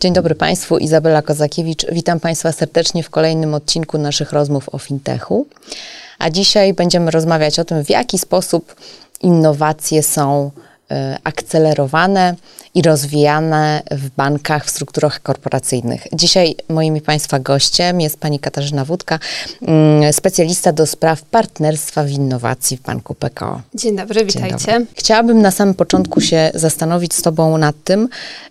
[0.00, 1.86] Dzień dobry Państwu, Izabela Kozakiewicz.
[1.92, 5.46] Witam Państwa serdecznie w kolejnym odcinku naszych rozmów o fintechu.
[6.18, 8.76] A dzisiaj będziemy rozmawiać o tym, w jaki sposób
[9.22, 10.50] innowacje są
[10.90, 12.34] e, akcelerowane
[12.74, 16.06] i rozwijane w bankach, w strukturach korporacyjnych.
[16.12, 19.18] Dzisiaj moim Państwa gościem jest pani Katarzyna Wódka,
[19.62, 23.60] mm, specjalista do spraw partnerstwa w innowacji w Banku PKO.
[23.74, 24.56] Dzień dobry, witajcie.
[24.56, 24.86] Dzień dobry.
[24.94, 28.08] Chciałabym na samym początku się zastanowić z Tobą nad tym,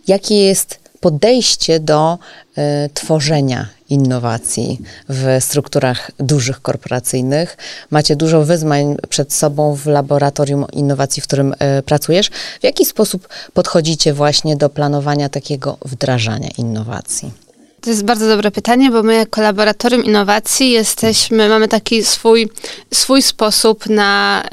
[0.08, 2.18] jakie jest podejście do
[2.58, 2.62] y,
[2.94, 7.58] tworzenia innowacji w strukturach dużych korporacyjnych.
[7.92, 12.30] Macie dużo wyzwań przed sobą w laboratorium innowacji, w którym y, pracujesz.
[12.60, 17.49] W jaki sposób podchodzicie właśnie do planowania takiego wdrażania innowacji?
[17.82, 22.50] To jest bardzo dobre pytanie, bo my jako laboratorium innowacji jesteśmy, mamy taki swój,
[22.94, 24.44] swój sposób na,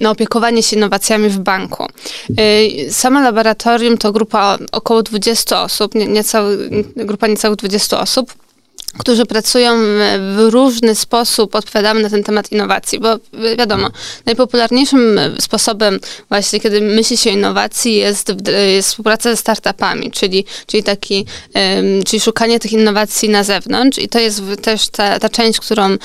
[0.00, 1.86] na opiekowanie się innowacjami w banku.
[2.40, 8.45] Y, Samo laboratorium to grupa około 20 osób, niecały, grupa niecałych 20 osób
[8.98, 9.76] którzy pracują
[10.36, 13.16] w różny sposób, odpowiadamy na ten temat innowacji, bo
[13.58, 13.88] wiadomo,
[14.26, 18.32] najpopularniejszym sposobem właśnie, kiedy myśli się innowacji jest,
[18.74, 21.26] jest współpraca ze startupami, czyli, czyli taki,
[22.06, 25.98] czyli szukanie tych innowacji na zewnątrz i to jest też ta, ta część, którą y,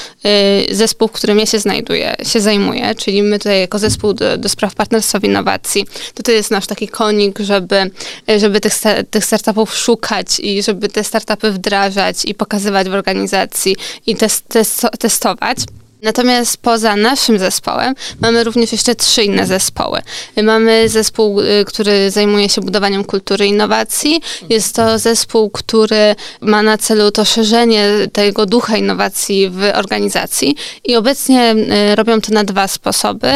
[0.71, 4.49] zespół, w którym ja się znajduję, się zajmuje, czyli my tutaj jako zespół do, do
[4.49, 7.91] spraw partnerstwa w innowacji, to to jest nasz taki konik, żeby,
[8.37, 8.73] żeby tych,
[9.09, 13.75] tych startupów szukać i żeby te startupy wdrażać i pokazywać w organizacji
[14.07, 15.57] i test, test, testować.
[16.01, 19.99] Natomiast poza naszym zespołem mamy również jeszcze trzy inne zespoły.
[20.43, 24.21] Mamy zespół, y, który zajmuje się budowaniem kultury innowacji.
[24.49, 30.95] Jest to zespół, który ma na celu to szerzenie tego ducha innowacji w organizacji i
[30.95, 31.55] obecnie
[31.91, 33.31] y, robią to na dwa sposoby.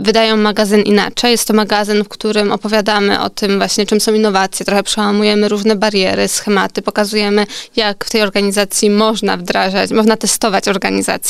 [0.00, 1.30] Wydają magazyn Inaczej.
[1.30, 4.66] Jest to magazyn, w którym opowiadamy o tym właśnie, czym są innowacje.
[4.66, 11.25] Trochę przełamujemy różne bariery, schematy, pokazujemy, jak w tej organizacji można wdrażać, można testować organizację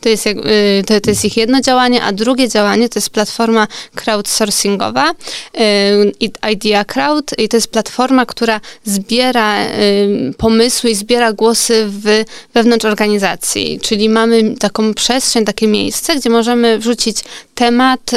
[0.00, 0.34] to jest, y,
[0.86, 6.12] to, to jest ich jedno działanie, a drugie działanie to jest platforma crowdsourcingowa, y,
[6.52, 7.38] Idea Crowd.
[7.38, 12.24] I to jest platforma, która zbiera y, pomysły i zbiera głosy w,
[12.54, 17.24] wewnątrz organizacji, czyli mamy taką przestrzeń, takie miejsce, gdzie możemy wrzucić
[17.56, 18.10] temat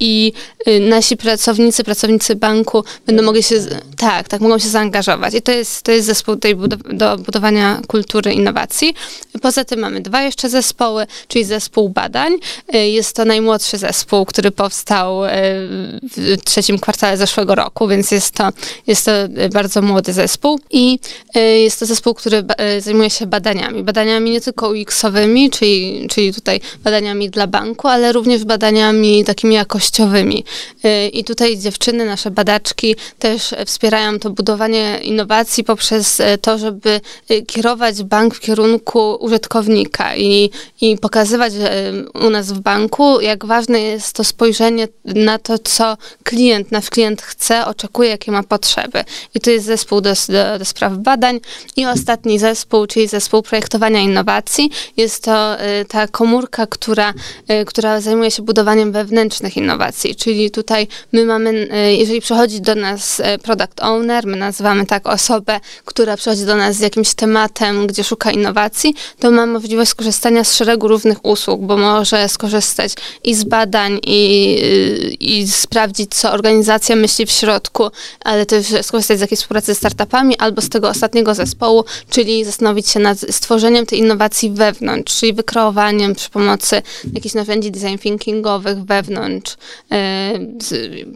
[0.00, 0.32] i
[0.80, 3.56] nasi pracownicy, pracownicy banku będą mogli się,
[3.96, 5.34] tak, tak, mogą się zaangażować.
[5.34, 6.36] I to jest, to jest zespół
[6.92, 8.94] do budowania kultury innowacji.
[9.42, 12.32] Poza tym mamy dwa jeszcze zespoły, czyli zespół badań.
[12.74, 15.28] Y, jest to najmłodszy zespół, który powstał y,
[16.16, 18.48] w trzecim kwartale zeszłego roku, więc jest to,
[18.86, 19.12] jest to
[19.52, 20.98] bardzo młody zespół i
[21.36, 22.44] y, jest to zespół, który
[22.78, 23.82] zajmuje się badaniami.
[23.82, 28.77] Badaniami nie tylko UX-owymi, czyli, czyli tutaj badaniami dla banku, ale również badaniami
[29.26, 30.44] takimi jakościowymi.
[31.12, 37.00] I tutaj dziewczyny, nasze badaczki też wspierają to budowanie innowacji poprzez to, żeby
[37.46, 40.50] kierować bank w kierunku użytkownika i
[40.80, 41.52] i pokazywać
[42.26, 47.22] u nas w banku, jak ważne jest to spojrzenie na to, co klient, nasz klient
[47.22, 49.04] chce, oczekuje, jakie ma potrzeby.
[49.34, 51.40] I to jest zespół do, do, do spraw badań.
[51.76, 54.70] I ostatni zespół, czyli zespół projektowania innowacji.
[54.96, 57.14] Jest to y, ta komórka, która,
[57.50, 60.16] y, która zajmuje się budowaniem wewnętrznych innowacji.
[60.16, 65.60] Czyli tutaj my mamy, y, jeżeli przychodzi do nas product owner, my nazywamy tak osobę,
[65.84, 70.54] która przychodzi do nas z jakimś tematem, gdzie szuka innowacji, to ma możliwość skorzystania z
[70.54, 72.92] szeregu różnych usług, bo może skorzystać
[73.24, 74.58] i z badań, i,
[75.20, 77.90] i sprawdzić, co organizacja myśli w środku,
[78.20, 82.88] ale też skorzystać z jakiejś współpracy ze startupami albo z tego ostatniego zespołu, czyli zastanowić
[82.88, 86.82] się nad stworzeniem tej innowacji wewnątrz, czyli wykreowaniem przy pomocy
[87.14, 89.56] jakichś narzędzi design thinkingowych wewnątrz
[89.92, 90.32] e,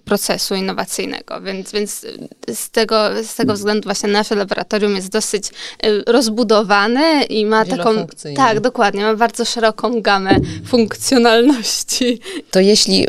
[0.04, 1.40] procesu innowacyjnego.
[1.40, 2.06] Więc, więc
[2.54, 8.06] z, tego, z tego względu właśnie nasze laboratorium jest dosyć e, rozbudowane i ma taką...
[8.36, 9.02] Tak, dokładnie.
[9.02, 10.36] Ma bardzo szeroką gamę
[10.66, 12.20] funkcjonalności.
[12.50, 13.08] To jeśli y,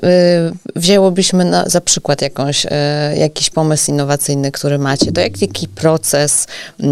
[0.76, 2.70] wzięłobyśmy na, za przykład jakąś, y,
[3.18, 6.48] jakiś pomysł innowacyjny, który macie, to jak, jaki proces
[6.80, 6.86] y,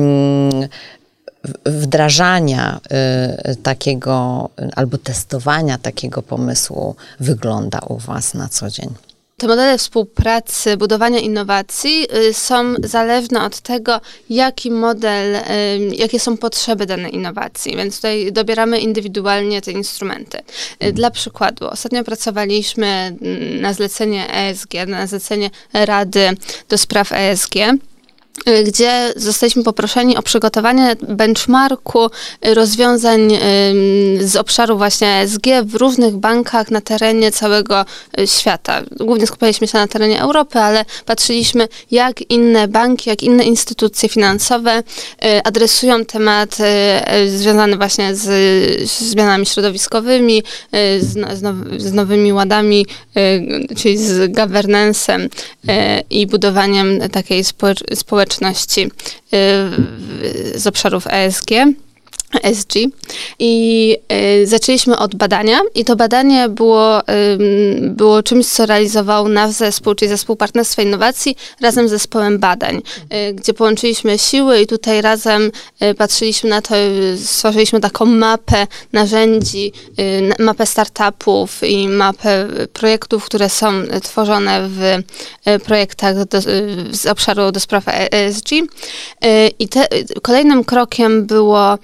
[1.66, 2.80] wdrażania
[3.52, 8.90] y, takiego albo testowania takiego pomysłu wygląda u Was na co dzień?
[9.42, 15.36] te modele współpracy, budowania innowacji y, są zależne od tego, jaki model,
[15.92, 20.38] jakie są potrzeby danej innowacji, więc tutaj dobieramy indywidualnie te instrumenty.
[20.94, 26.30] Dla przykładu, ostatnio pracowaliśmy mm, na zlecenie ESG, na zlecenie Rady
[26.70, 27.56] do spraw ESG.
[28.50, 32.10] Y, gdzie zostaliśmy poproszeni o przygotowanie benchmarku
[32.42, 33.38] rozwiązań
[34.20, 37.86] z obszaru właśnie ESG w różnych bankach na terenie całego
[38.20, 38.82] y, świata.
[38.92, 44.80] Głównie skupialiśmy się na terenie Europy, ale patrzyliśmy, jak inne banki, jak inne instytucje finansowe
[44.80, 46.58] y, adresują temat
[47.28, 50.44] związany właśnie z, zmianami środowiskowymi,
[51.16, 51.28] no,
[51.78, 52.86] z nowymi ładami,
[53.78, 55.30] czyli z governance'em
[56.10, 61.50] i budowaniem takiej społeczności społeczności y, z obszarów ESG.
[62.54, 62.76] SG
[63.40, 63.98] i
[64.42, 67.04] y, zaczęliśmy od badania i to badanie było, y,
[67.82, 72.82] było czymś, co realizował nasz zespół, czyli zespół partnerstwa innowacji razem z zespołem badań,
[73.30, 75.52] y, gdzie połączyliśmy siły i tutaj razem
[75.98, 76.76] patrzyliśmy na to,
[77.24, 79.72] stworzyliśmy taką mapę narzędzi,
[80.40, 83.72] mapę startupów i mapę projektów, które są
[84.04, 85.04] tworzone w
[85.64, 86.42] projektach do,
[86.92, 88.50] z obszaru do spraw ESG
[89.60, 89.88] i te,
[90.22, 91.78] kolejnym krokiem było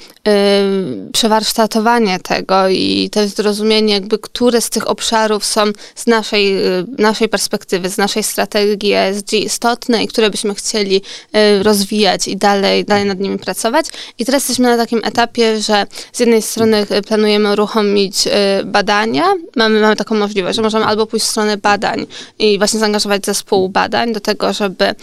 [1.13, 5.63] przewarsztatowanie tego i też zrozumienie, jakby, które z tych obszarów są
[5.95, 11.01] z naszej, y, naszej perspektywy, z naszej strategii ESG istotne i które byśmy chcieli
[11.35, 13.85] y, rozwijać i dalej, dalej nad nimi pracować.
[14.19, 18.27] I teraz jesteśmy na takim etapie, że z jednej strony y, planujemy uruchomić
[18.65, 19.23] badania,
[19.55, 22.07] mamy, mamy taką możliwość, że możemy albo pójść w stronę badań
[22.39, 24.95] i właśnie zaangażować zespół badań do tego, żeby,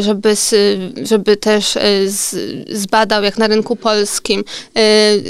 [0.00, 0.34] żeby,
[1.02, 1.78] żeby też
[2.70, 4.44] zbadał, jak na rynku polskim Y,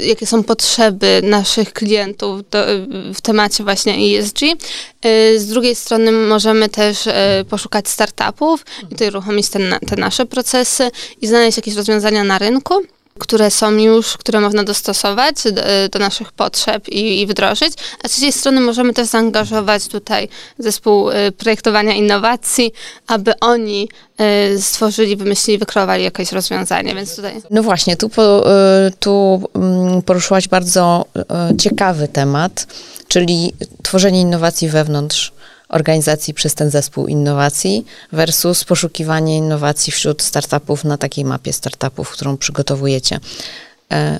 [0.05, 2.65] jakie są potrzeby naszych klientów do,
[3.13, 4.41] w temacie właśnie ESG.
[4.41, 7.11] Y, z drugiej strony możemy też y,
[7.49, 10.91] poszukać startupów i tutaj uruchomić te, te nasze procesy
[11.21, 12.73] i znaleźć jakieś rozwiązania na rynku
[13.19, 15.61] które są już, które można dostosować do,
[15.91, 17.73] do naszych potrzeb i, i, wdrożyć,
[18.03, 20.29] a z trzeciej strony możemy też zaangażować tutaj
[20.59, 22.73] zespół projektowania innowacji,
[23.07, 23.87] aby oni
[24.53, 27.41] Y, stworzyli, wymyślili, wykreowali jakieś rozwiązanie, więc tutaj...
[27.49, 28.11] No właśnie, tu, y,
[28.99, 31.05] tu mm, poruszyłaś bardzo
[31.51, 32.67] y, ciekawy temat,
[33.07, 35.33] czyli tworzenie innowacji wewnątrz
[35.73, 42.37] organizacji przez ten zespół innowacji versus poszukiwanie innowacji wśród startupów na takiej mapie startupów, którą
[42.37, 43.19] przygotowujecie.
[43.91, 44.19] E,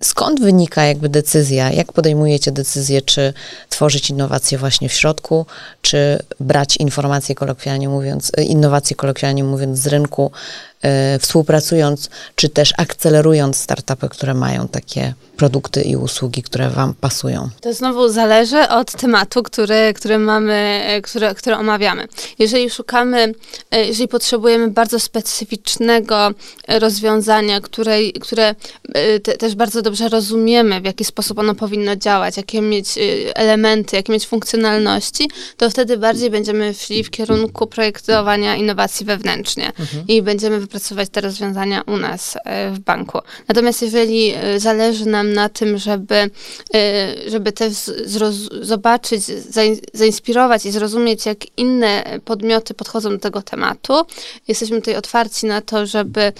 [0.00, 3.32] skąd wynika jakby decyzja, jak podejmujecie decyzję, czy
[3.68, 5.46] tworzyć innowacje właśnie w środku,
[5.82, 10.30] czy brać informacje kolokwialnie mówiąc, innowacje kolokwialnie mówiąc z rynku,
[11.20, 17.48] współpracując, czy też akcelerując startupy, które mają takie produkty i usługi, które Wam pasują?
[17.60, 22.08] To znowu zależy od tematu, który, który mamy, które, które omawiamy.
[22.38, 23.34] Jeżeli szukamy,
[23.70, 26.30] e, jeżeli potrzebujemy bardzo specyficznego
[26.68, 28.54] rozwiązania, które, które
[28.94, 33.00] e, te, też bardzo dobrze rozumiemy, w jaki sposób ono powinno działać, jakie mieć e,
[33.36, 40.06] elementy, jakie mieć funkcjonalności, to wtedy bardziej będziemy szli w kierunku projektowania innowacji wewnętrznie mhm.
[40.08, 42.38] i będziemy wypracować te rozwiązania u nas
[42.72, 43.18] w banku.
[43.48, 47.72] Natomiast jeżeli zależy nam na tym, żeby, y, żeby też
[48.60, 49.22] zobaczyć,
[49.94, 53.94] zainspirować i zrozumieć, jak inne podmioty podchodzą do tego tematu.
[54.48, 56.32] Jesteśmy tutaj otwarci na to, żeby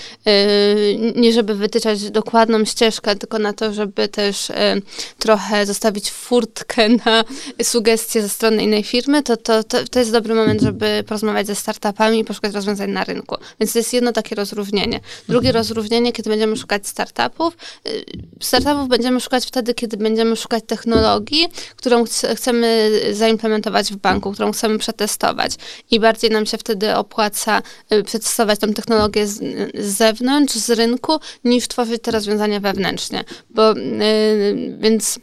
[1.16, 4.52] nie żeby wytyczać dokładną ścieżkę, tylko na to, żeby też
[5.18, 7.24] trochę zostawić furtkę na
[7.62, 11.54] sugestie ze strony innej firmy, to, to, to, to jest dobry moment, żeby porozmawiać ze
[11.54, 13.36] startupami i poszukać rozwiązań na rynku.
[13.60, 15.00] Więc to jest jedno takie rozróżnienie.
[15.28, 15.60] Drugie mhm.
[15.60, 17.56] rozróżnienie, kiedy będziemy szukać startupów,
[18.40, 24.32] startupów podstawów będziemy szukać wtedy, kiedy będziemy szukać technologii, którą ch chcemy zaimplementować w banku,
[24.32, 25.52] którą chcemy przetestować.
[25.90, 29.38] I bardziej nam się wtedy opłaca y, przetestować tę technologię z,
[29.74, 33.24] z zewnątrz, z rynku, niż tworzyć te rozwiązania wewnętrznie.
[33.50, 35.18] Bo, yy, więc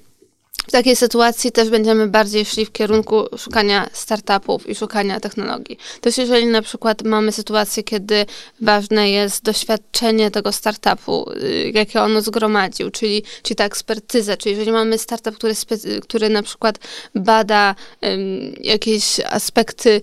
[0.67, 5.77] w takiej sytuacji też będziemy bardziej szli w kierunku szukania startupów i szukania technologii.
[6.01, 8.25] Też jeżeli na przykład mamy sytuację, kiedy
[8.61, 14.71] ważne jest doświadczenie tego startupu, y, jakie ono zgromadził, czyli, czyli ta ekspertyza, czyli jeżeli
[14.71, 15.53] mamy startup, który,
[16.01, 16.79] który na przykład
[17.15, 18.19] bada um,
[18.61, 20.01] jakieś aspekty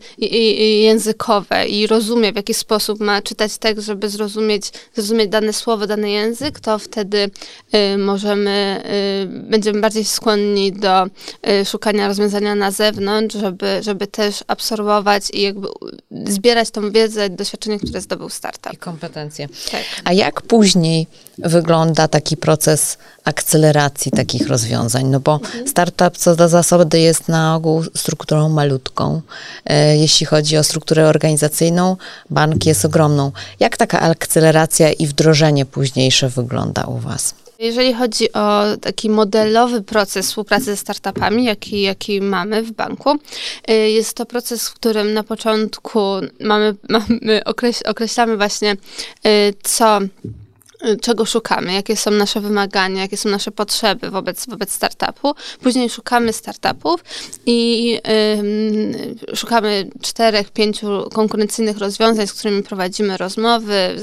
[0.83, 6.11] językowe i rozumie, w jaki sposób ma czytać tekst, żeby zrozumieć, zrozumieć dane słowo, dany
[6.11, 7.31] język, to wtedy
[7.75, 8.83] y, możemy,
[9.25, 11.07] y, będziemy bardziej skłonni skłonni do
[11.51, 15.69] y, szukania rozwiązania na zewnątrz, żeby, żeby też absorbować i jakby
[16.27, 18.73] zbierać tą wiedzę, doświadczenie, które zdobył startup.
[18.73, 19.49] I kompetencje.
[19.71, 19.83] Tak.
[20.05, 21.07] A jak później
[21.39, 25.07] wygląda taki proces akceleracji takich rozwiązań?
[25.07, 29.21] No bo startup co do zasady jest na ogół strukturą malutką.
[29.65, 31.97] E, jeśli chodzi o strukturę organizacyjną,
[32.31, 33.33] bank jest ogromną.
[33.61, 37.42] Jak taka akceleracja i wdrożenie późniejsze wygląda u Was?
[37.63, 43.11] Jeżeli chodzi o taki modelowy proces współpracy ze startupami, jaki, jaki mamy w banku,
[43.71, 46.01] y, jest to proces, w którym na początku
[46.41, 48.73] mamy, mamy okreś, określamy właśnie,
[49.27, 49.99] y, co
[51.03, 55.35] czego szukamy, jakie są nasze wymagania, jakie są nasze potrzeby wobec, wobec startupu.
[55.61, 57.05] Później szukamy startupów
[57.47, 57.99] i
[59.31, 63.97] y, szukamy czterech, pięciu konkurencyjnych rozwiązań, z którymi prowadzimy rozmowy.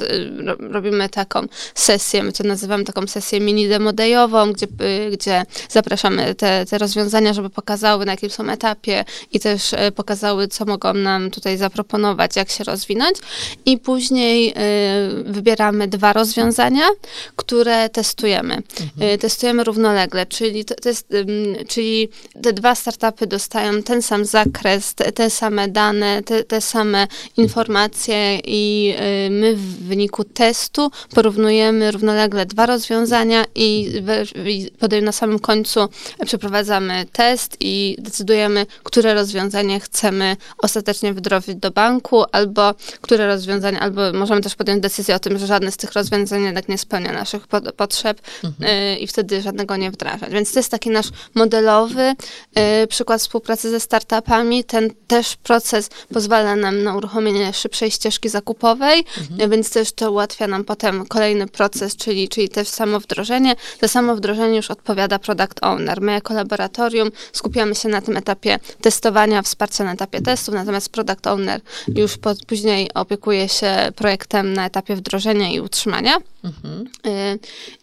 [0.45, 6.35] Ro, robimy taką sesję, my to nazywamy taką sesję mini demodejową, gdzie, y, gdzie zapraszamy
[6.35, 10.93] te, te rozwiązania, żeby pokazały na jakim są etapie i też y, pokazały, co mogą
[10.93, 13.17] nam tutaj zaproponować, jak się rozwinąć.
[13.65, 14.53] I później
[15.19, 16.68] y, wybieramy dwa rozwiązania,
[17.35, 18.53] które testujemy.
[18.55, 19.11] Mhm.
[19.13, 21.07] Y, testujemy równolegle, czyli, to, to jest,
[21.67, 22.09] czyli
[22.43, 27.07] te dwa startupy dostają ten sam zakres, te, te same dane, te, te, same
[27.37, 28.93] informacje i
[29.27, 33.91] y, my w wyniku testu porównujemy równolegle dwa rozwiązania i,
[34.45, 35.79] i na samym końcu
[36.25, 44.13] przeprowadzamy test i decydujemy, które rozwiązanie chcemy ostatecznie wdrożyć do banku, albo które rozwiązanie, albo
[44.13, 47.47] możemy też podjąć decyzję o tym, że żadne z tych rozwiązań nie spełnia naszych
[47.77, 48.71] potrzeb mhm.
[48.71, 50.29] y, i wtedy żadnego nie wdrażać.
[50.31, 52.15] Więc to jest taki nasz modelowy
[52.83, 54.63] y, przykład współpracy ze startupami.
[54.63, 59.49] Ten też proces pozwala nam na uruchomienie szybszej ścieżki zakupowej, mhm.
[59.49, 63.55] Więc też to ułatwia nam potem kolejny proces, czyli, czyli też samo wdrożenie.
[63.81, 66.01] Za samo wdrożenie już odpowiada product owner.
[66.01, 71.27] My jako laboratorium skupiamy się na tym etapie testowania, wsparcia na etapie testów, natomiast product
[71.27, 71.61] owner
[71.95, 76.17] już po, później opiekuje się projektem na etapie wdrożenia i utrzymania.
[76.49, 77.39] Mhm.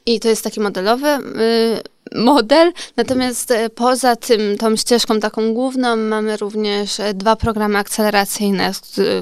[0.06, 2.72] I to jest taki modelowy y, model.
[2.96, 8.72] Natomiast e, poza tym, tą ścieżką taką główną, mamy również dwa programy akceleracyjne,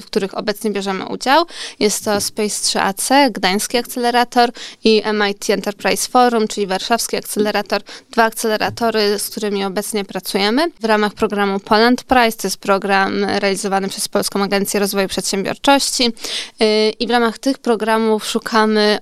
[0.00, 1.46] w których obecnie bierzemy udział.
[1.80, 4.50] Jest to Space 3AC, Gdański Akcelerator
[4.84, 7.82] i MIT Enterprise Forum, czyli Warszawski Akcelerator.
[8.10, 10.70] Dwa akceleratory, z którymi obecnie pracujemy.
[10.80, 16.12] W ramach programu Poland Prize, to jest program realizowany przez Polską Agencję Rozwoju Przedsiębiorczości.
[16.62, 18.98] Y, I w ramach tych programów szukamy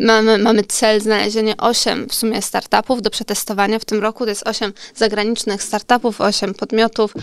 [0.00, 4.24] mamy, mamy cel znalezienia 8 w sumie startupów do przetestowania w tym roku.
[4.24, 7.14] To jest 8 zagranicznych startupów, 8 podmiotów,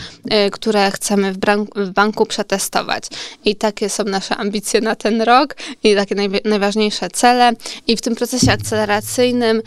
[0.47, 1.37] y, które chcemy w,
[1.75, 3.03] w, banku przetestować.
[3.45, 7.51] I takie są nasze ambicje na ten rok i takie naj, najważniejsze cele.
[7.87, 9.61] I w tym procesie akceleracyjnym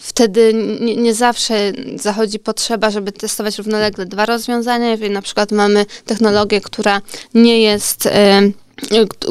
[0.00, 4.90] wtedy nie, nie, zawsze zachodzi potrzeba, żeby testować równolegle dwa rozwiązania.
[4.90, 7.00] Jeżeli na przykład mamy technologię, która
[7.34, 8.08] nie jest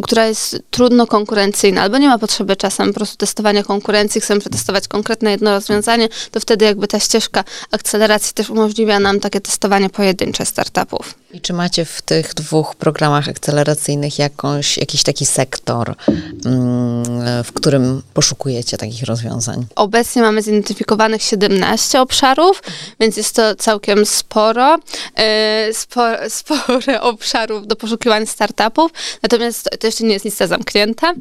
[0.04, 4.88] która jest trudno konkurencyjna, albo nie ma potrzeby czasem po prostu testowania konkurencji, chcemy przetestować
[4.88, 10.46] konkretne jedno rozwiązanie, to wtedy jakby ta ścieżka akceleracji też umożliwia nam takie testowanie pojedyncze
[10.46, 11.16] startupów.
[11.34, 15.96] I czy macie w tych dwóch programach akceleracyjnych jakąś, jakiś taki sektor,
[16.46, 17.04] mm,
[17.44, 19.66] w którym poszukujecie takich rozwiązań?
[19.76, 22.64] Obecnie mamy zidentyfikowanych 17 obszarów,
[23.00, 24.78] więc jest to całkiem sporo,
[25.16, 28.92] e, sporo spore obszarów do poszukiwań startupów,
[29.24, 29.33] natomiast
[29.80, 31.14] to jeszcze nie jest lista zamknięta,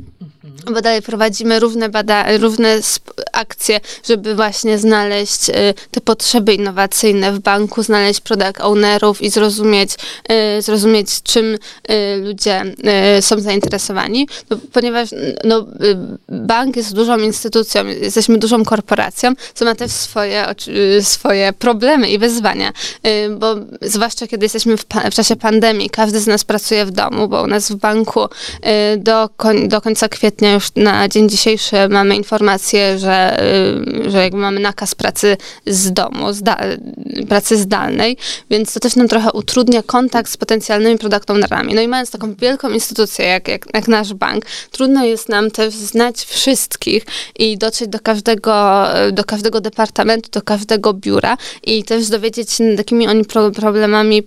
[0.75, 2.81] bo dalej prowadzimy równe, bada równe
[3.33, 9.97] akcje, żeby właśnie znaleźć e, te potrzeby innowacyjne w banku, znaleźć product ownerów i zrozumieć,
[10.59, 11.59] Y, zrozumieć, czym y,
[12.25, 12.64] ludzie
[13.19, 15.09] y, są zainteresowani, no, ponieważ
[15.45, 15.66] no,
[16.28, 20.47] bank jest dużą instytucją, jesteśmy dużą korporacją, co ma też swoje,
[21.02, 22.73] swoje problemy i wyzwania,
[23.38, 27.42] bo zwłaszcza kiedy jesteśmy w, w czasie pandemii, każdy z nas pracuje w domu, bo
[27.42, 28.01] u nas w banku
[28.99, 33.42] do, koń, do końca kwietnia już na dzień dzisiejszy mamy informację, że,
[34.06, 36.59] że jakby mamy nakaz pracy z domu, zda,
[37.28, 38.16] pracy zdalnej,
[38.50, 41.75] więc to też nam trochę utrudnia kontakt z potencjalnymi product ownerami.
[41.75, 45.75] No i mając taką wielką instytucję jak, jak, jak nasz bank, trudno jest nam też
[45.75, 47.06] znać wszystkich
[47.38, 53.09] i dotrzeć do każdego, do każdego departamentu, do każdego biura i też dowiedzieć się, jakimi
[53.09, 54.23] oni problemami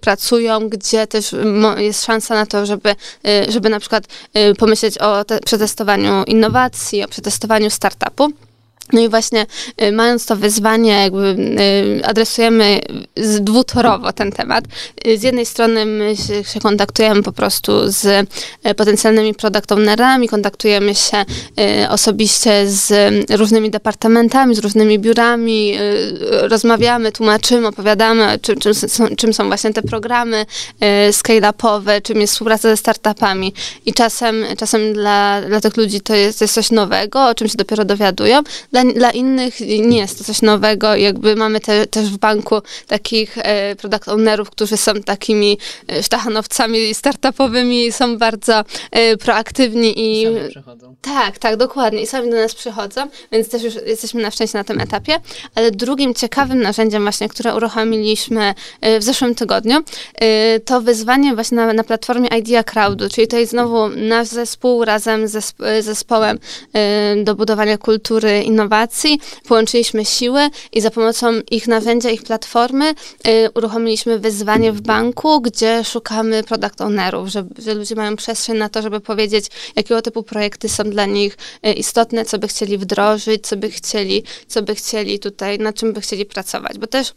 [0.00, 1.34] pracują, gdzie też
[1.76, 2.94] jest szansa na to, żeby, y,
[3.48, 4.04] żeby na przykład
[4.36, 8.32] y, pomyśleć o te, przetestowaniu innowacji, o przetestowaniu startupu.
[8.92, 9.46] No i właśnie
[9.82, 11.36] y, mając to wyzwanie, jakby
[12.00, 12.80] y, adresujemy
[13.40, 14.64] dwutorowo ten temat.
[15.06, 18.28] Y, z jednej strony my się, się kontaktujemy po prostu z
[18.76, 21.24] potencjalnymi product ownerami, kontaktujemy się
[21.88, 22.92] osobiście z
[23.30, 25.78] różnymi departamentami, z różnymi biurami,
[26.30, 30.46] rozmawiamy, tłumaczymy, opowiadamy, czym, czym, są, czym są właśnie te programy
[31.10, 33.52] scale-upowe, czym jest współpraca ze startupami.
[33.86, 37.48] I czasem, czasem dla, dla tych ludzi to jest, to jest coś nowego, o czym
[37.48, 38.42] się dopiero dowiadują.
[38.84, 40.96] Dla, dla innych nie jest to coś nowego.
[40.96, 45.58] Jakby mamy te, też w banku takich e, product ownerów, którzy są takimi
[45.88, 50.24] e, sztachanowcami startupowymi, są bardzo e, proaktywni i...
[50.24, 50.94] Sami przychodzą.
[51.02, 52.02] Tak, tak, dokładnie.
[52.02, 55.20] I sami do nas przychodzą, więc też już jesteśmy na szczęście na tym etapie.
[55.54, 59.76] Ale drugim ciekawym narzędziem właśnie, które uruchomiliśmy e, w zeszłym tygodniu,
[60.14, 64.84] e, to wyzwanie właśnie na, na platformie Idea Crowdu, czyli to jest znowu nasz zespół
[64.84, 66.38] razem z zespołem
[67.24, 72.94] do budowania kultury innowacyjnej innowacji, połączyliśmy siły i za pomocą ich narzędzia, ich platformy
[73.28, 78.68] y, uruchomiliśmy wyzwanie w banku, gdzie szukamy product ownerów, że, że ludzie mają przestrzeń na
[78.68, 79.46] to, żeby powiedzieć,
[79.76, 84.22] jakiego typu projekty są dla nich y, istotne, co by chcieli wdrożyć, co by chcieli,
[84.48, 86.78] co by chcieli tutaj, na czym by chcieli pracować.
[86.78, 87.14] Bo też, y,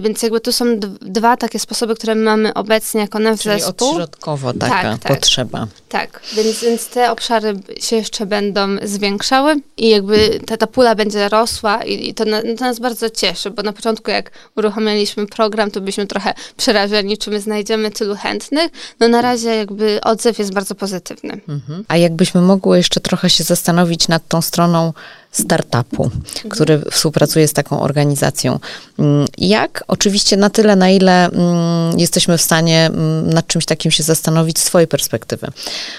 [0.00, 0.64] więc jakby tu są
[1.00, 3.90] dwa takie sposoby, które mamy obecnie jako nasz Czyli zespół.
[3.90, 5.66] odśrodkowo taka tak, tak, potrzeba.
[5.88, 11.28] Tak, więc, więc te obszary się jeszcze będą zwiększały i jakby ta, ta pula będzie
[11.28, 15.70] rosła i, i to, na, to, nas bardzo cieszy, bo na początku jak uruchomiliśmy program,
[15.70, 18.70] to byliśmy trochę przerażeni, czy my znajdziemy tylu chętnych.
[19.00, 21.40] No na razie jakby odzew jest bardzo pozytywny.
[21.48, 21.84] Mhm.
[21.88, 24.92] A jakbyśmy mogły jeszcze trochę się zastanowić nad tą stroną
[25.34, 26.10] startupu,
[26.50, 28.58] który współpracuje z taką organizacją.
[28.98, 29.84] Mm, jak?
[29.88, 34.58] Oczywiście na tyle, na ile mm, jesteśmy w stanie mm, nad czymś takim się zastanowić
[34.58, 35.46] z swojej perspektywy.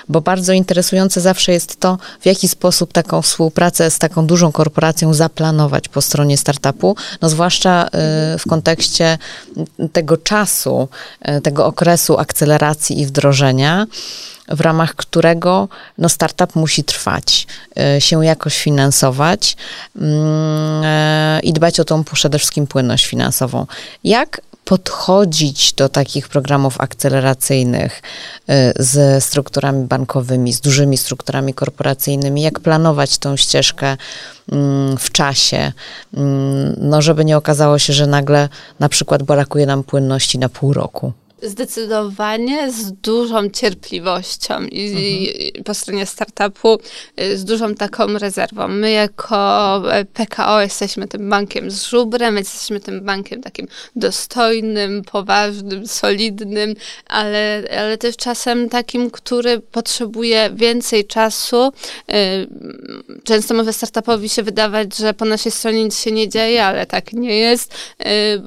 [0.10, 5.14] Bo bardzo interesujące zawsze jest to, w jaki sposób taką współpracę z taką dużą korporacją
[5.14, 7.90] zaplanować po stronie startupu, no zwłaszcza y,
[8.40, 9.18] w kontekście
[9.92, 10.88] tego czasu,
[11.38, 13.88] y, tego okresu akceleracji i wdrożenia
[14.48, 17.48] w ramach którego no, startup musi trwać,
[17.80, 19.58] e, się jakoś finansować
[19.96, 23.66] mm, e, i dbać o tą przede wszystkim płynność finansową.
[24.04, 28.02] Jak podchodzić do takich programów akceleracyjnych
[28.50, 33.98] e, ze strukturami bankowymi, z dużymi strukturami korporacyjnymi, jak planować tą ścieżkę
[34.52, 35.72] mm, w czasie,
[36.14, 40.74] mm, no żeby nie okazało się, że nagle na przykład brakuje nam płynności na pół
[40.74, 41.14] roku.
[41.46, 45.64] Zdecydowanie z dużą cierpliwością i, mhm.
[45.64, 46.78] po stronie startupu
[47.22, 48.68] y, z dużą taką rezerwą.
[48.68, 55.88] My jako e, PKO jesteśmy tym bankiem z żubrem, jesteśmy tym bankiem takim dostojnym, poważnym,
[55.88, 56.76] solidnym,
[57.08, 61.72] ale, ale też czasem takim, który potrzebuje więcej czasu.
[62.12, 62.48] Y,
[63.24, 67.14] często może startupowi się wydawać, że po naszej stronie nic się nie dzieje, ale tak
[67.14, 67.74] nie jest.
[68.02, 68.42] Y,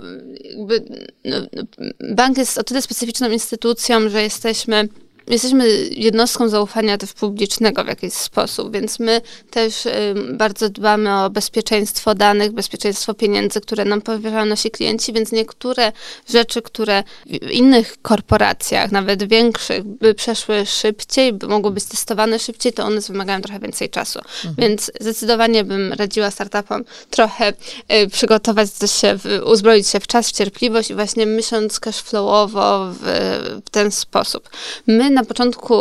[1.24, 4.88] no, no, bank jest o tyle specyficzną instytucją, że jesteśmy
[5.30, 9.90] jesteśmy jednostką zaufania też publicznego w jakiś sposób, więc my też y,
[10.32, 15.92] bardzo dbamy o bezpieczeństwo danych, bezpieczeństwo pieniędzy, które nam powierzają nasi klienci, więc niektóre
[16.28, 22.72] rzeczy, które w innych korporacjach, nawet większych, by przeszły szybciej, by mogły być testowane szybciej,
[22.72, 24.18] to one wymagają trochę więcej czasu.
[24.18, 24.54] Mhm.
[24.58, 27.52] Więc zdecydowanie bym radziła startupom trochę
[27.92, 32.98] y, przygotować się, w, uzbroić się w czas, w cierpliwość i właśnie myśląc cashflowowo w,
[33.66, 34.50] w ten sposób.
[34.86, 35.74] My na początku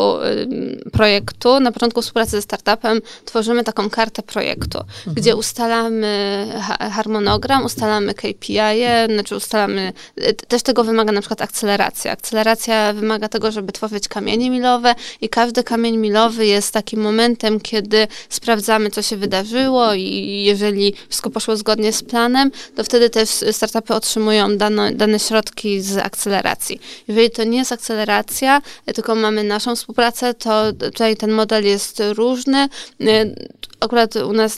[0.91, 5.15] projektu, na początku współpracy ze startupem tworzymy taką kartę projektu, mhm.
[5.15, 6.47] gdzie ustalamy
[6.91, 12.11] harmonogram, ustalamy KPI, -e, znaczy ustalamy, e, też tego wymaga na przykład akceleracja.
[12.11, 18.07] Akceleracja wymaga tego, żeby tworzyć kamienie milowe i każdy kamień milowy jest takim momentem, kiedy
[18.29, 23.93] sprawdzamy, co się wydarzyło i jeżeli wszystko poszło zgodnie z planem, to wtedy też startupy
[23.93, 26.79] otrzymują dane, dane środki z akceleracji.
[27.07, 28.61] Jeżeli to nie jest akceleracja,
[28.95, 32.69] tylko ma mamy naszą współpracę, to tutaj ten model jest różny.
[33.01, 33.35] Y,
[33.79, 34.57] akurat u nas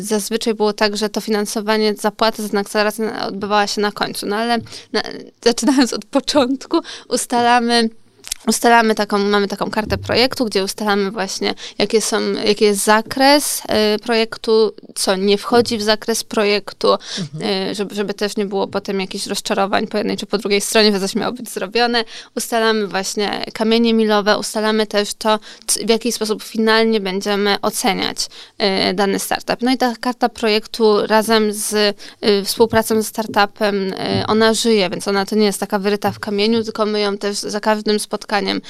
[0.00, 4.58] zazwyczaj było tak, że to finansowanie, zapłata za akcelerację odbywała się na końcu, no ale
[4.92, 5.02] na,
[5.44, 7.88] zaczynając od początku, ustalamy
[8.46, 13.62] ustalamy taką, mamy taką kartę projektu, gdzie ustalamy właśnie, jakie są, jaki jest zakres
[13.94, 17.70] y, projektu, co nie wchodzi w zakres projektu, mhm.
[17.70, 20.92] y, żeby, żeby też nie było potem jakichś rozczarowań po jednej czy po drugiej stronie,
[20.92, 22.04] że coś miało być zrobione.
[22.36, 25.38] Ustalamy właśnie kamienie milowe, ustalamy też to,
[25.86, 28.26] w jaki sposób finalnie będziemy oceniać
[28.90, 29.62] y, dany startup.
[29.62, 31.72] No i ta karta projektu razem z
[32.24, 36.18] y, współpracą ze startupem, y, ona żyje, więc ona to nie jest taka wyryta w
[36.18, 38.60] kamieniu, tylko my ją też za każdym spotkaniem spotkaniem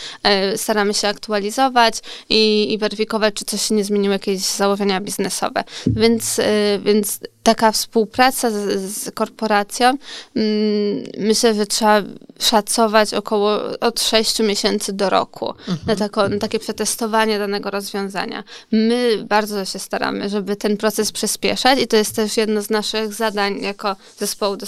[0.56, 5.64] staramy się aktualizować i, i weryfikować, czy coś się nie zmieniło, jakieś założenia biznesowe.
[5.86, 6.40] Więc,
[6.84, 12.02] więc taka współpraca z, z korporacją, mm, myślę, że trzeba
[12.40, 15.78] szacować około od 6 miesięcy do roku mhm.
[15.86, 18.44] na, tako, na takie przetestowanie danego rozwiązania.
[18.72, 23.14] My bardzo się staramy, żeby ten proces przyspieszać i to jest też jedno z naszych
[23.14, 24.66] zadań jako zespołu do,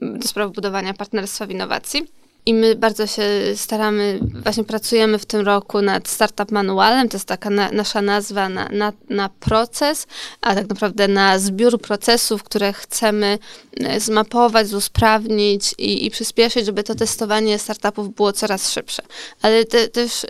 [0.00, 3.22] do spraw budowania partnerstwa w innowacji i my bardzo się
[3.56, 8.48] staramy, właśnie pracujemy w tym roku nad Startup Manualem, to jest taka na, nasza nazwa
[8.48, 10.06] na, na, na, proces,
[10.40, 13.38] a tak naprawdę na zbiór procesów, które chcemy
[13.80, 19.02] e, zmapować, usprawnić i, i przyspieszyć, żeby to testowanie startupów było coraz szybsze.
[19.42, 20.26] Ale te, też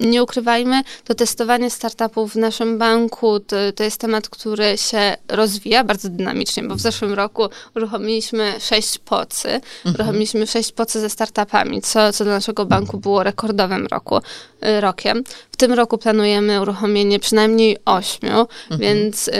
[0.00, 5.84] nie ukrywajmy, to testowanie startupów w naszym banku to, to jest temat, który się rozwija
[5.84, 7.42] bardzo dynamicznie, bo w zeszłym roku
[7.76, 9.94] uruchomiliśmy sześć pocy, mhm.
[9.94, 15.24] uruchomiliśmy sześć pocy ze startupami, co, co dla naszego banku było rekordowym roku, y, rokiem.
[15.52, 18.80] W tym roku planujemy uruchomienie przynajmniej ośmiu, mhm.
[18.80, 19.32] więc, y,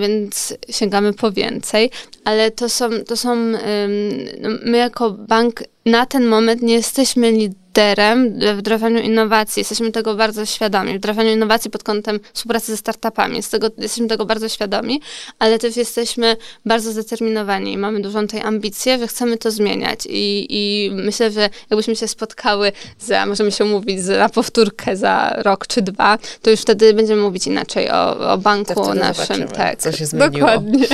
[0.00, 1.90] więc sięgamy po więcej,
[2.24, 7.65] ale to są, to są no, my jako bank na ten moment nie jesteśmy liderami
[7.76, 9.60] liderem w wdrażaniu innowacji.
[9.60, 10.92] Jesteśmy tego bardzo świadomi.
[10.92, 13.42] W wdrażaniu innowacji pod kątem współpracy ze startupami.
[13.42, 15.00] Z tego, jesteśmy tego bardzo świadomi,
[15.38, 16.36] ale też jesteśmy
[16.66, 20.00] bardzo zdeterminowani i mamy dużą tej ambicję, że chcemy to zmieniać.
[20.08, 25.66] I, I myślę, że jakbyśmy się spotkały za, możemy się mówić na powtórkę za rok
[25.66, 29.48] czy dwa, to już wtedy będziemy mówić inaczej o, o banku naszym.
[29.48, 30.30] Tak, co się zmieniło.
[30.30, 30.86] Dokładnie.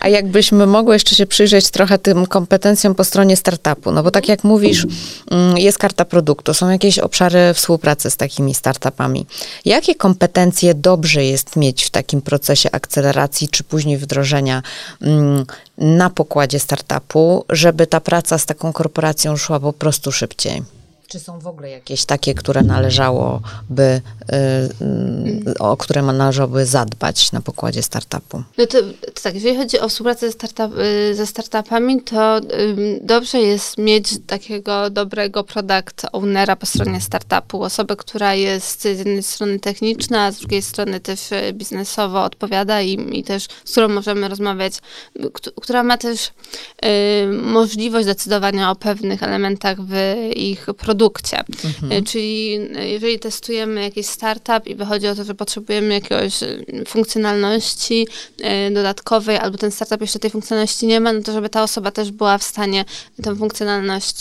[0.00, 4.28] A jakbyśmy mogły jeszcze się przyjrzeć trochę tym kompetencjom po stronie startupu, no bo tak
[4.28, 4.86] jak mówisz,
[5.30, 9.26] mm, jest karta produktu, są jakieś obszary współpracy z takimi startupami.
[9.64, 14.62] Jakie kompetencje dobrze jest mieć w takim procesie akceleracji czy później wdrożenia
[15.02, 15.44] mm,
[15.78, 20.77] na pokładzie startupu, żeby ta praca z taką korporacją szła po prostu szybciej?
[21.08, 24.00] Czy są w ogóle jakieś takie, które należałoby,
[24.32, 24.36] y,
[25.50, 28.42] y, o które należałoby zadbać na pokładzie startupu?
[28.58, 32.40] No to, to tak, jeżeli chodzi o współpracę startup, y, ze startupami, to
[33.02, 39.22] dobrze jest mieć takiego dobrego product ownera po stronie startupu, osobę, która jest z jednej
[39.22, 41.20] strony techniczna, a z drugiej strony też
[41.52, 44.74] biznesowo odpowiada i, i też z którą możemy rozmawiać,
[45.62, 46.30] która ma też
[47.42, 49.94] możliwość decydowania o pewnych elementach w
[50.36, 51.38] ich produkcie produkcie.
[51.64, 51.92] Mhm.
[51.92, 56.58] E, czyli e, jeżeli testujemy jakiś startup i wychodzi o to, że potrzebujemy jakiejś e,
[56.88, 58.06] funkcjonalności
[58.72, 62.10] dodatkowej, albo ten startup jeszcze tej funkcjonalności nie ma, no to żeby ta osoba też
[62.10, 62.84] była w stanie
[63.22, 64.16] tę funkcjonalność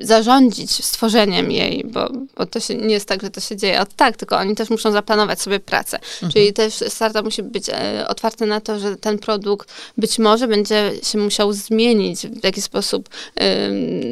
[0.00, 3.94] zarządzić stworzeniem jej, bo, bo to się, nie jest tak, że to się dzieje od
[3.94, 5.98] tak, tylko oni też muszą zaplanować sobie pracę.
[5.98, 6.32] Mhm.
[6.32, 7.64] Czyli też startup musi być
[8.08, 13.08] otwarty na to, że ten produkt być może będzie się musiał zmienić, w jakiś sposób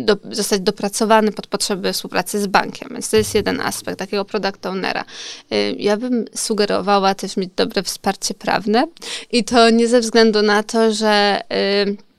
[0.05, 2.88] do, zostać dopracowany pod potrzeby współpracy z bankiem.
[2.92, 5.05] Więc to jest jeden aspekt takiego product ownera.
[5.53, 8.87] Y, ja bym sugerowała też mieć dobre wsparcie prawne
[9.33, 11.40] i to nie ze względu na to, że
[11.87, 12.13] y,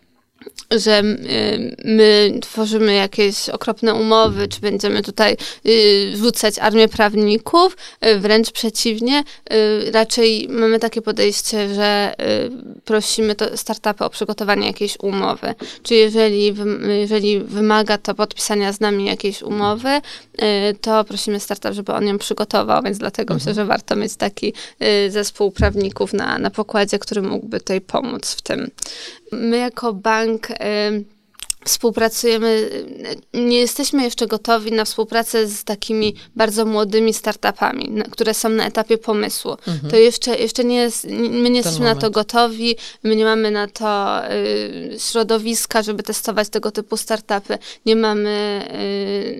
[0.71, 8.19] że y, my tworzymy jakieś okropne umowy, czy będziemy tutaj y, rzucać armię prawników, y,
[8.19, 9.23] wręcz przeciwnie,
[9.93, 12.15] raczej mamy takie podejście, że
[12.85, 15.55] prosimy to startupy o przygotowanie jakiejś umowy.
[15.83, 16.55] Czy jeżeli,
[16.99, 20.01] jeżeli wymaga to podpisania z nami jakiejś umowy,
[20.81, 23.39] to prosimy startup, żeby on ją przygotował, więc dlatego mhm.
[23.39, 24.53] myślę, że warto mieć taki
[25.09, 28.71] zespół prawników na, na pokładzie, który mógłby tutaj pomóc w tym.
[29.31, 30.51] My jako bank
[31.65, 32.69] współpracujemy,
[33.33, 38.97] nie jesteśmy jeszcze gotowi na współpracę z takimi bardzo młodymi startupami, które są na etapie
[38.97, 39.51] pomysłu.
[39.51, 39.91] Mhm.
[39.91, 43.67] To jeszcze, jeszcze nie jest, my nie jesteśmy na to gotowi, my nie mamy na
[43.67, 47.57] to y, środowiska, żeby testować tego typu startupy.
[47.85, 48.65] Nie mamy,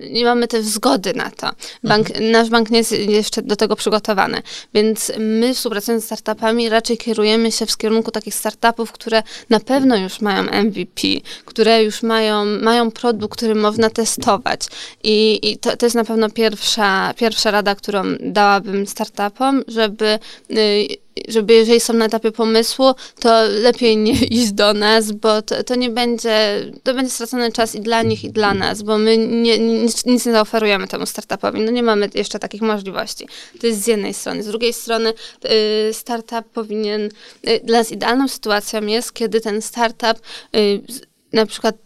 [0.04, 1.50] y, nie mamy też zgody na to.
[1.84, 2.30] Bank, mhm.
[2.30, 4.42] Nasz bank nie jest jeszcze do tego przygotowany.
[4.74, 9.96] Więc my współpracując z startupami raczej kierujemy się w kierunku takich startupów, które na pewno
[9.96, 11.02] już mają MVP,
[11.44, 14.60] które już mają mają, mają produkt, który można testować.
[15.02, 20.18] I, i to, to jest na pewno pierwsza, pierwsza rada, którą dałabym startupom, żeby
[20.50, 25.64] y, żeby jeżeli są na etapie pomysłu, to lepiej nie iść do nas, bo to,
[25.64, 29.18] to nie będzie, to będzie stracony czas i dla nich, i dla nas, bo my
[29.18, 31.60] nie, nic, nic nie zaoferujemy temu startupowi.
[31.60, 33.28] No nie mamy jeszcze takich możliwości.
[33.60, 34.42] To jest z jednej strony.
[34.42, 35.12] Z drugiej strony
[35.90, 37.10] y, startup powinien,
[37.48, 40.20] y, dla nas idealną sytuacją jest, kiedy ten startup
[41.36, 41.76] na przykład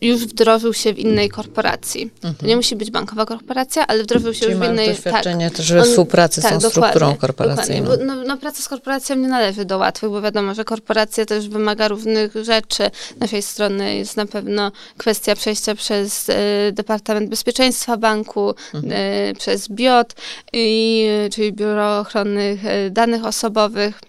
[0.00, 2.02] już wdrożył się w innej korporacji.
[2.14, 2.34] Mhm.
[2.34, 4.88] To nie musi być bankowa korporacja, ale wdrożył się Czyli już w innej...
[4.88, 7.90] doświadczenie tak, też we współpracy tak, z strukturą korporacyjną.
[8.04, 11.88] No, no, praca z korporacją nie należy do łatwych, bo wiadomo, że korporacja też wymaga
[11.88, 12.90] różnych rzeczy.
[13.16, 16.34] Z naszej strony jest na pewno kwestia przejścia przez y,
[16.72, 18.92] Departament Bezpieczeństwa Banku, mhm.
[18.92, 20.14] y, przez BIOT,
[20.52, 22.58] i, czyli Biuro Ochrony
[22.90, 24.00] Danych Osobowych.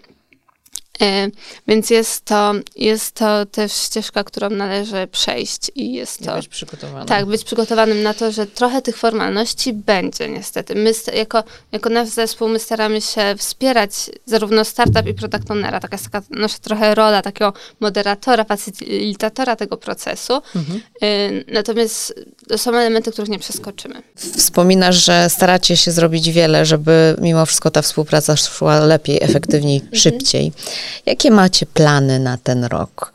[1.02, 1.28] E,
[1.68, 6.32] więc jest to, jest to też ścieżka, którą należy przejść i jest to...
[6.32, 7.08] I być przygotowanym.
[7.08, 10.74] Tak, być przygotowanym na to, że trochę tych formalności będzie niestety.
[10.74, 13.90] My jako, jako nasz zespół my staramy się wspierać
[14.26, 19.76] zarówno startup i product ownera, taka jest taka nasza trochę rola takiego moderatora, facilitatora tego
[19.76, 20.42] procesu.
[20.56, 20.80] Mhm.
[21.02, 22.14] E, natomiast
[22.48, 24.02] to są elementy, których nie przeskoczymy.
[24.16, 29.96] Wspominasz, że staracie się zrobić wiele, żeby mimo wszystko ta współpraca szła lepiej, efektywniej, mhm.
[29.96, 30.52] szybciej.
[31.06, 33.12] Jakie macie plany na ten rok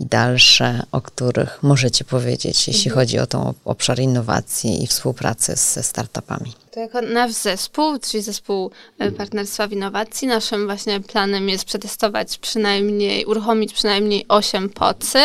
[0.00, 2.94] i dalsze, o których możecie powiedzieć, jeśli mhm.
[2.94, 6.52] chodzi o tą obszar innowacji i współpracy ze startupami?
[6.70, 12.38] To jako nasz zespół, czyli zespół e, partnerstwa w innowacji, naszym właśnie planem jest przetestować
[12.38, 15.18] przynajmniej, uruchomić przynajmniej 8 pocy.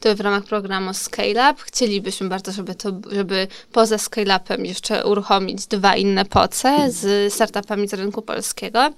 [0.00, 1.62] To w ramach programu Scale Up.
[1.64, 7.88] Chcielibyśmy bardzo, żeby to, żeby poza Scale Upem jeszcze uruchomić dwa inne poce z startupami
[7.88, 8.92] z rynku polskiego.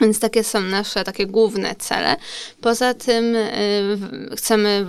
[0.00, 2.16] Więc takie są nasze takie główne cele.
[2.60, 3.98] Poza tym y,
[4.36, 4.86] chcemy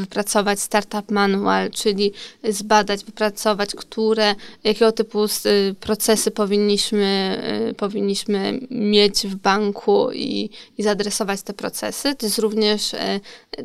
[0.00, 2.12] wypracować startup manual, czyli
[2.48, 7.38] zbadać, wypracować, które, jakiego typu y, procesy powinniśmy,
[7.70, 12.14] y, powinniśmy mieć w banku i, i zaadresować te procesy.
[12.14, 12.92] To jest również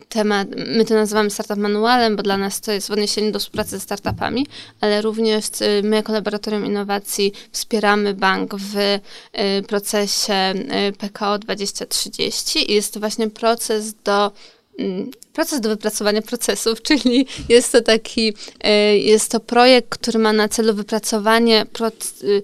[0.10, 3.69] temat, my to nazywamy startup manualem, bo dla nas to jest w odniesieniu do współpracy
[3.69, 4.47] ze startupami,
[4.82, 5.45] ale również
[5.84, 8.99] my jako laboratorium innowacji wspieramy bank w
[9.67, 10.53] procesie
[10.91, 14.31] PKO 2030 i jest to właśnie proces do
[14.79, 20.33] mm, proces do wypracowania procesów, czyli jest to taki, e, jest to projekt, który ma
[20.33, 21.65] na celu wypracowanie
[22.23, 22.41] y,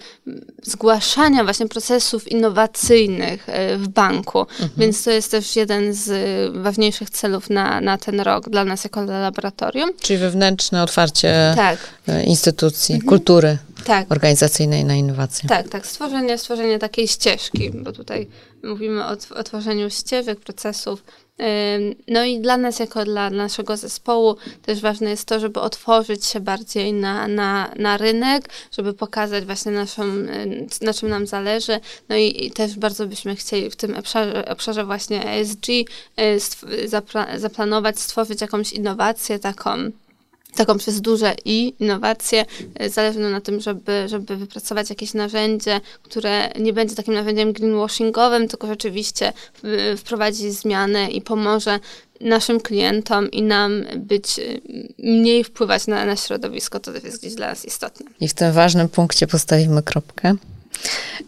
[0.63, 4.69] zgłaszania właśnie procesów innowacyjnych e, w banku, mhm.
[4.78, 6.10] więc to jest też jeden z
[6.56, 9.89] ważniejszych celów na, na ten rok dla nas jako laboratorium.
[10.02, 11.80] Czyli wewnętrzne otwarcie tak.
[12.08, 13.10] E, instytucji, mhm.
[13.10, 14.12] kultury tak.
[14.12, 15.50] organizacyjnej na innowacje.
[15.50, 18.28] Tak, tak, stworzenie, stworzenie takiej ścieżki, bo tutaj
[18.63, 21.04] mówimy o, o tworzeniu ścieżek, procesów,
[22.08, 26.39] no i dla nas, jako dla naszego zespołu, też ważne jest to, żeby otworzyć się
[26.39, 30.04] bardziej na, na, na rynek, żeby pokazać właśnie naszą,
[30.82, 31.80] na czym nam zależy.
[32.10, 36.39] No i, i też bardzo byśmy chcieli w tym obszarze, obszarze właśnie ESG y,
[37.39, 39.92] zaplanować, stworzyć jakąś innowację taką
[40.56, 42.46] taką przez duże i innowacje.
[42.76, 47.54] E, zależy nam na tym, żeby, żeby wypracować jakieś narzędzie, które nie będzie takim narzędziem
[47.54, 49.34] greenwashingowym, tylko rzeczywiście
[49.98, 51.80] wprowadzi zmianę i pomoże
[52.22, 54.44] naszym klientom i nam być, e,
[54.98, 58.06] mniej wpływać na, na środowisko, to jest gdzieś dla nas istotne.
[58.20, 60.36] I w tym ważnym punkcie postawimy kropkę.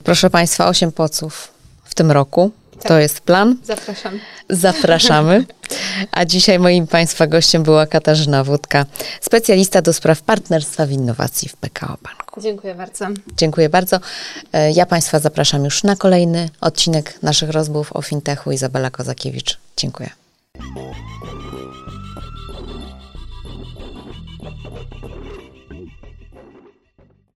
[0.03, 1.53] Proszę Państwa, osiem poców
[1.83, 2.51] w tym roku.
[2.81, 2.87] Tak.
[2.87, 3.57] To jest plan.
[3.63, 4.19] Zapraszam.
[4.49, 5.45] Zapraszamy.
[6.11, 8.85] A dzisiaj moim Państwa gościem była Katarzyna Wódka,
[9.21, 12.41] specjalista do spraw partnerstwa w innowacji w PKO Banku.
[12.41, 13.07] Dziękuję bardzo.
[13.37, 13.99] Dziękuję bardzo.
[14.53, 18.51] E, ja Państwa zapraszam już na kolejny odcinek naszych rozmów o fintechu.
[18.51, 19.57] Izabela Kozakiewicz.
[19.77, 20.09] Dziękuję.